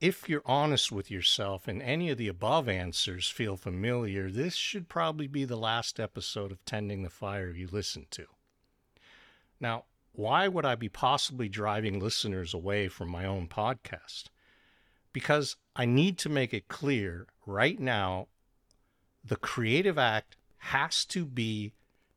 If 0.01 0.29
you're 0.29 0.43
honest 0.47 0.93
with 0.93 1.11
yourself 1.11 1.69
and 1.69 1.83
any 1.83 2.11
of 2.11 2.19
the 2.19 2.29
above 2.29 2.69
answers 2.69 3.29
feel 3.29 3.57
familiar, 3.57 4.31
this 4.31 4.55
should 4.55 4.89
probably 4.89 5.27
be 5.27 5.45
the 5.45 5.57
last 5.57 5.99
episode 6.01 6.53
of 6.53 6.65
Tending 6.65 7.03
the 7.03 7.11
Fire 7.11 7.51
you 7.51 7.69
listen 7.71 8.07
to. 8.13 8.27
Now, 9.61 9.85
why 10.13 10.49
would 10.49 10.65
I 10.65 10.75
be 10.75 10.89
possibly 10.89 11.49
driving 11.49 11.99
listeners 12.01 12.53
away 12.53 12.89
from 12.89 13.11
my 13.11 13.25
own 13.25 13.49
podcast? 13.49 14.25
Because 15.13 15.57
I 15.75 15.87
need 15.87 16.19
to 16.19 16.29
make 16.29 16.53
it 16.53 16.69
clear 16.69 17.27
right 17.47 17.79
now 17.79 18.29
the 19.25 19.37
creative 19.37 19.99
act 19.99 20.37
has 20.59 21.05
to 21.07 21.25
be 21.25 21.73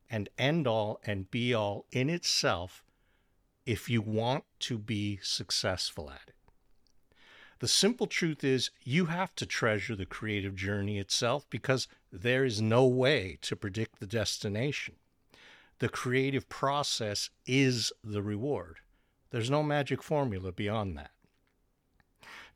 and 0.09 0.29
end 0.37 0.67
all 0.67 0.99
and 1.05 1.31
be 1.31 1.53
all 1.53 1.85
in 1.91 2.09
itself 2.09 2.83
if 3.65 3.89
you 3.89 4.01
want 4.01 4.43
to 4.59 4.77
be 4.77 5.19
successful 5.21 6.09
at 6.09 6.21
it. 6.27 6.35
The 7.59 7.67
simple 7.67 8.07
truth 8.07 8.43
is, 8.43 8.71
you 8.83 9.05
have 9.05 9.33
to 9.35 9.45
treasure 9.45 9.95
the 9.95 10.05
creative 10.05 10.55
journey 10.55 10.99
itself 10.99 11.49
because 11.49 11.87
there 12.11 12.43
is 12.43 12.61
no 12.61 12.85
way 12.85 13.37
to 13.41 13.55
predict 13.55 13.99
the 13.99 14.05
destination. 14.05 14.95
The 15.79 15.89
creative 15.89 16.47
process 16.49 17.29
is 17.45 17.91
the 18.03 18.21
reward. 18.21 18.77
There's 19.31 19.49
no 19.49 19.63
magic 19.63 20.03
formula 20.03 20.51
beyond 20.51 20.97
that. 20.97 21.11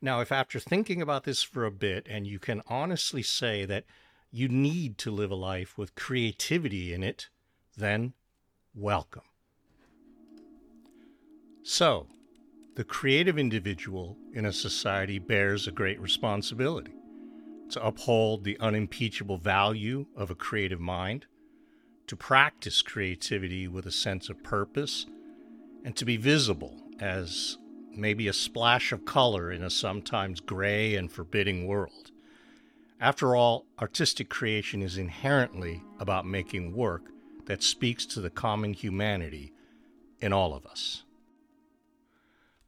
Now, 0.00 0.20
if 0.20 0.30
after 0.30 0.60
thinking 0.60 1.02
about 1.02 1.24
this 1.24 1.42
for 1.42 1.64
a 1.64 1.70
bit 1.70 2.06
and 2.08 2.26
you 2.26 2.38
can 2.38 2.62
honestly 2.68 3.22
say 3.22 3.64
that 3.64 3.84
you 4.30 4.48
need 4.48 4.98
to 4.98 5.10
live 5.10 5.30
a 5.30 5.34
life 5.36 5.76
with 5.76 5.94
creativity 5.94 6.92
in 6.92 7.02
it, 7.02 7.28
then 7.76 8.12
welcome. 8.74 9.22
So, 11.62 12.06
the 12.76 12.84
creative 12.84 13.38
individual 13.38 14.16
in 14.32 14.46
a 14.46 14.52
society 14.52 15.18
bears 15.18 15.66
a 15.66 15.72
great 15.72 16.00
responsibility 16.00 16.94
to 17.70 17.84
uphold 17.84 18.44
the 18.44 18.58
unimpeachable 18.60 19.38
value 19.38 20.06
of 20.16 20.30
a 20.30 20.34
creative 20.34 20.80
mind, 20.80 21.26
to 22.08 22.16
practice 22.16 22.82
creativity 22.82 23.68
with 23.68 23.86
a 23.86 23.92
sense 23.92 24.28
of 24.28 24.42
purpose, 24.42 25.06
and 25.84 25.94
to 25.96 26.04
be 26.04 26.16
visible 26.16 26.74
as 26.98 27.58
maybe 27.92 28.28
a 28.28 28.32
splash 28.32 28.92
of 28.92 29.04
color 29.04 29.52
in 29.52 29.62
a 29.62 29.70
sometimes 29.70 30.40
gray 30.40 30.94
and 30.94 31.10
forbidding 31.12 31.66
world. 31.66 32.10
After 33.00 33.36
all, 33.36 33.66
artistic 33.80 34.28
creation 34.28 34.82
is 34.82 34.98
inherently 34.98 35.82
about 36.00 36.26
making 36.26 36.74
work 36.74 37.02
that 37.46 37.62
speaks 37.62 38.04
to 38.06 38.20
the 38.20 38.30
common 38.30 38.72
humanity 38.72 39.52
in 40.20 40.32
all 40.32 40.54
of 40.54 40.66
us. 40.66 41.04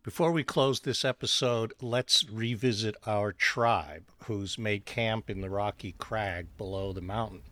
Before 0.03 0.33
we 0.33 0.45
close 0.45 0.81
this 0.81 1.05
episode, 1.05 1.75
let's 1.81 2.25
revisit 2.31 2.97
our 3.07 3.33
tribe 3.33 4.05
who's 4.25 4.59
made 4.59 4.87
camp 4.87 5.29
in 5.29 5.41
the 5.41 5.51
rocky 5.51 5.93
crag 5.99 6.57
below 6.57 6.93
the 6.93 7.03
mountain. 7.03 7.43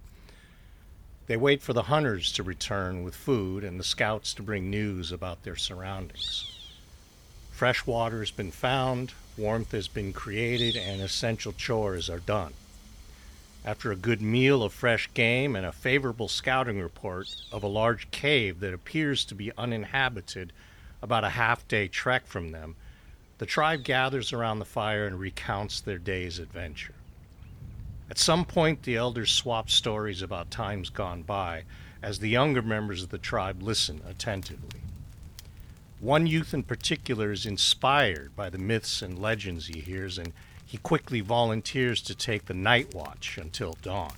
They 1.28 1.37
wait 1.37 1.61
for 1.62 1.75
the 1.75 1.82
hunters 1.82 2.32
to 2.32 2.42
return 2.42 3.02
with 3.04 3.14
food 3.14 3.62
and 3.62 3.78
the 3.78 3.85
scouts 3.85 4.32
to 4.35 4.42
bring 4.42 4.70
news 4.70 5.12
about 5.12 5.42
their 5.42 5.56
surroundings. 5.56 6.50
Fresh 7.50 7.87
water 7.87 8.20
has 8.20 8.30
been 8.30 8.50
found, 8.50 9.12
warmth 9.37 9.73
has 9.73 9.88
been 9.88 10.14
created, 10.14 10.75
and 10.75 11.02
essential 11.02 11.52
chores 11.52 12.08
are 12.08 12.20
done. 12.20 12.54
After 13.62 13.92
a 13.92 13.97
good 13.97 14.23
meal 14.23 14.62
of 14.62 14.73
fresh 14.73 15.11
game 15.12 15.54
and 15.54 15.66
a 15.66 15.73
favorable 15.73 16.28
scouting 16.28 16.80
report 16.80 17.28
of 17.52 17.62
a 17.62 17.68
large 17.68 18.11
cave 18.11 18.61
that 18.61 18.73
appears 18.73 19.26
to 19.26 19.35
be 19.35 19.52
uninhabited 19.58 20.50
about 21.02 21.25
a 21.25 21.30
half 21.30 21.68
day 21.68 21.88
trek 21.88 22.26
from 22.26 22.52
them, 22.52 22.74
the 23.37 23.44
tribe 23.44 23.85
gathers 23.85 24.33
around 24.33 24.61
the 24.61 24.64
fire 24.64 25.07
and 25.07 25.20
recounts 25.20 25.83
their 25.83 25.98
day's 25.98 26.38
adventure. 26.38 26.94
At 28.11 28.18
some 28.18 28.44
point, 28.44 28.83
the 28.83 28.97
elders 28.97 29.31
swap 29.31 29.68
stories 29.68 30.23
about 30.23 30.51
times 30.51 30.88
gone 30.88 31.23
by 31.23 31.64
as 32.03 32.18
the 32.18 32.29
younger 32.29 32.62
members 32.62 33.03
of 33.03 33.11
the 33.11 33.18
tribe 33.18 33.62
listen 33.62 34.01
attentively. 34.07 34.81
One 36.01 36.27
youth 36.27 36.55
in 36.55 36.62
particular 36.62 37.33
is 37.33 37.44
inspired 37.44 38.37
by 38.37 38.51
the 38.51 38.59
myths 38.59 39.03
and 39.03 39.18
legends 39.18 39.66
he 39.66 39.81
hears, 39.81 40.16
and 40.16 40.33
he 40.64 40.79
quickly 40.79 41.21
volunteers 41.21 42.01
to 42.03 42.14
take 42.14 42.47
the 42.47 42.55
night 42.55 42.94
watch 42.94 43.37
until 43.37 43.77
dawn. 43.83 44.14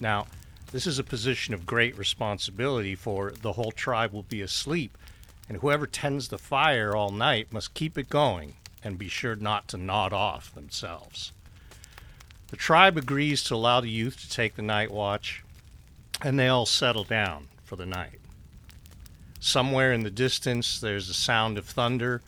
Now, 0.00 0.26
this 0.72 0.86
is 0.86 0.98
a 0.98 1.04
position 1.04 1.54
of 1.54 1.66
great 1.66 1.96
responsibility, 1.96 2.94
for 2.94 3.30
the 3.30 3.52
whole 3.52 3.72
tribe 3.72 4.12
will 4.12 4.22
be 4.22 4.40
asleep, 4.42 4.96
and 5.48 5.58
whoever 5.58 5.86
tends 5.86 6.28
the 6.28 6.38
fire 6.38 6.96
all 6.96 7.10
night 7.10 7.52
must 7.52 7.74
keep 7.74 7.96
it 7.98 8.08
going 8.08 8.54
and 8.82 8.98
be 8.98 9.08
sure 9.08 9.36
not 9.36 9.68
to 9.68 9.76
nod 9.76 10.12
off 10.12 10.54
themselves. 10.54 11.32
The 12.48 12.56
tribe 12.56 12.96
agrees 12.96 13.44
to 13.44 13.54
allow 13.54 13.80
the 13.80 13.90
youth 13.90 14.20
to 14.22 14.30
take 14.30 14.56
the 14.56 14.62
night 14.62 14.90
watch, 14.90 15.44
and 16.22 16.38
they 16.38 16.48
all 16.48 16.64
settle 16.64 17.04
down 17.04 17.48
for 17.62 17.76
the 17.76 17.84
night. 17.84 18.20
Somewhere 19.38 19.92
in 19.92 20.02
the 20.02 20.10
distance, 20.10 20.80
there's 20.80 21.10
a 21.10 21.14
sound 21.14 21.58
of 21.58 21.66
thunder, 21.66 22.22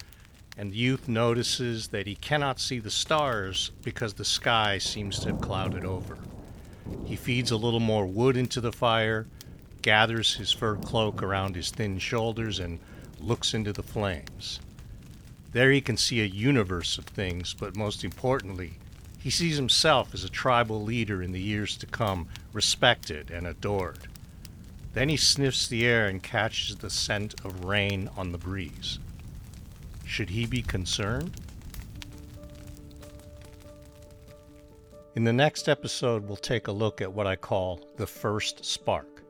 and 0.58 0.72
the 0.72 0.76
youth 0.76 1.08
notices 1.08 1.88
that 1.88 2.06
he 2.06 2.14
cannot 2.14 2.60
see 2.60 2.78
the 2.78 2.90
stars 2.90 3.72
because 3.82 4.14
the 4.14 4.24
sky 4.24 4.76
seems 4.76 5.18
to 5.20 5.28
have 5.28 5.40
clouded 5.40 5.86
over. 5.86 6.18
He 7.06 7.16
feeds 7.16 7.50
a 7.50 7.56
little 7.56 7.80
more 7.80 8.04
wood 8.04 8.36
into 8.36 8.60
the 8.60 8.72
fire, 8.72 9.26
gathers 9.80 10.34
his 10.34 10.52
fur 10.52 10.76
cloak 10.76 11.22
around 11.22 11.56
his 11.56 11.70
thin 11.70 11.98
shoulders, 11.98 12.58
and 12.58 12.78
looks 13.18 13.54
into 13.54 13.72
the 13.72 13.82
flames. 13.82 14.60
There 15.52 15.72
he 15.72 15.80
can 15.80 15.96
see 15.96 16.20
a 16.20 16.26
universe 16.26 16.98
of 16.98 17.06
things, 17.06 17.54
but 17.54 17.74
most 17.74 18.04
importantly, 18.04 18.74
he 19.20 19.30
sees 19.30 19.56
himself 19.56 20.14
as 20.14 20.24
a 20.24 20.30
tribal 20.30 20.82
leader 20.82 21.22
in 21.22 21.32
the 21.32 21.40
years 21.40 21.76
to 21.76 21.86
come, 21.86 22.26
respected 22.54 23.30
and 23.30 23.46
adored. 23.46 24.08
Then 24.94 25.10
he 25.10 25.16
sniffs 25.16 25.68
the 25.68 25.86
air 25.86 26.06
and 26.08 26.22
catches 26.22 26.76
the 26.76 26.90
scent 26.90 27.34
of 27.44 27.64
rain 27.64 28.08
on 28.16 28.32
the 28.32 28.38
breeze. 28.38 28.98
Should 30.04 30.30
he 30.30 30.46
be 30.46 30.62
concerned? 30.62 31.38
In 35.14 35.24
the 35.24 35.32
next 35.32 35.68
episode, 35.68 36.26
we'll 36.26 36.36
take 36.36 36.68
a 36.68 36.72
look 36.72 37.02
at 37.02 37.12
what 37.12 37.26
I 37.26 37.36
call 37.36 37.80
the 37.96 38.06
first 38.06 38.64
spark. 38.64 39.22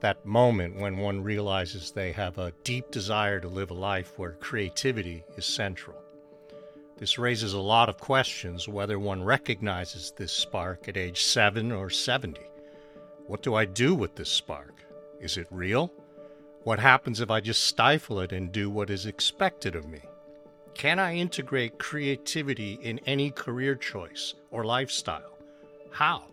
That 0.00 0.26
moment 0.26 0.76
when 0.76 0.98
one 0.98 1.22
realizes 1.22 1.90
they 1.90 2.12
have 2.12 2.36
a 2.36 2.52
deep 2.62 2.90
desire 2.90 3.40
to 3.40 3.48
live 3.48 3.70
a 3.70 3.74
life 3.74 4.18
where 4.18 4.32
creativity 4.32 5.24
is 5.36 5.46
central. 5.46 6.03
This 6.96 7.18
raises 7.18 7.52
a 7.52 7.60
lot 7.60 7.88
of 7.88 7.98
questions 7.98 8.68
whether 8.68 8.98
one 8.98 9.24
recognizes 9.24 10.12
this 10.16 10.32
spark 10.32 10.88
at 10.88 10.96
age 10.96 11.22
7 11.22 11.72
or 11.72 11.90
70. 11.90 12.40
What 13.26 13.42
do 13.42 13.54
I 13.54 13.64
do 13.64 13.94
with 13.94 14.14
this 14.14 14.30
spark? 14.30 14.84
Is 15.20 15.36
it 15.36 15.46
real? 15.50 15.92
What 16.62 16.78
happens 16.78 17.20
if 17.20 17.30
I 17.30 17.40
just 17.40 17.64
stifle 17.64 18.20
it 18.20 18.32
and 18.32 18.52
do 18.52 18.70
what 18.70 18.90
is 18.90 19.06
expected 19.06 19.74
of 19.74 19.88
me? 19.88 20.00
Can 20.74 20.98
I 20.98 21.14
integrate 21.16 21.78
creativity 21.78 22.78
in 22.82 23.00
any 23.06 23.30
career 23.30 23.74
choice 23.74 24.34
or 24.50 24.64
lifestyle? 24.64 25.38
How? 25.90 26.24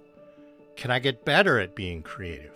Can 0.76 0.90
I 0.90 1.00
get 1.00 1.26
better 1.26 1.60
at 1.60 1.76
being 1.76 2.02
creative? 2.02 2.54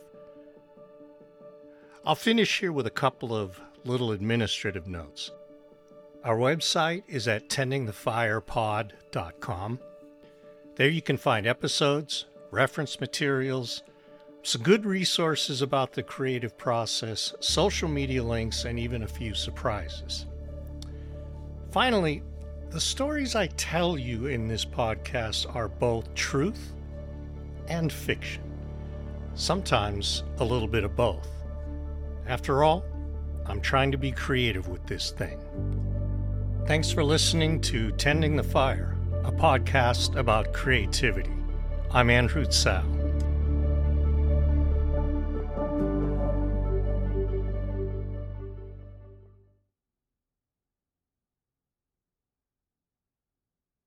I'll 2.06 2.16
finish 2.16 2.60
here 2.60 2.72
with 2.72 2.88
a 2.88 2.92
couple 2.92 3.36
of 3.36 3.60
little 3.84 4.12
administrative 4.12 4.88
notes. 4.88 5.32
Our 6.26 6.38
website 6.38 7.04
is 7.08 7.28
at 7.28 7.50
tendingthefirepod.com. 7.50 9.80
There 10.76 10.90
you 10.90 11.02
can 11.04 11.18
find 11.18 11.46
episodes, 11.46 12.26
reference 12.50 13.00
materials, 13.00 13.84
some 14.42 14.64
good 14.64 14.88
resources 14.88 15.62
about 15.62 15.94
the 15.94 16.02
creative 16.02 16.58
process, 16.58 17.36
social 17.42 17.88
media 17.88 18.24
links, 18.24 18.66
and 18.66 18.80
even 18.80 19.04
a 19.04 19.08
few 19.08 19.36
surprises. 19.36 20.26
Finally, 21.70 22.24
the 22.72 22.82
stories 22.82 23.36
I 23.36 23.46
tell 23.46 23.96
you 23.96 24.26
in 24.26 24.48
this 24.48 24.66
podcast 24.66 25.56
are 25.56 25.68
both 25.68 26.12
truth 26.16 26.74
and 27.68 27.94
fiction, 27.94 28.42
sometimes 29.36 30.24
a 30.40 30.44
little 30.44 30.68
bit 30.68 30.86
of 30.86 30.96
both. 30.96 31.30
After 32.26 32.64
all, 32.64 32.84
I'm 33.46 33.62
trying 33.62 33.92
to 33.92 34.00
be 34.00 34.12
creative 34.12 34.70
with 34.70 34.88
this 34.88 35.12
thing. 35.12 35.40
Thanks 36.68 36.92
for 36.92 37.04
listening 37.04 37.62
to 37.62 37.92
Tending 37.92 38.36
the 38.36 38.44
Fire, 38.44 38.98
a 39.24 39.32
podcast 39.32 40.16
about 40.16 40.52
creativity. 40.52 41.30
I'm 41.92 42.10
Andrew 42.10 42.44
Tsao. 42.44 42.95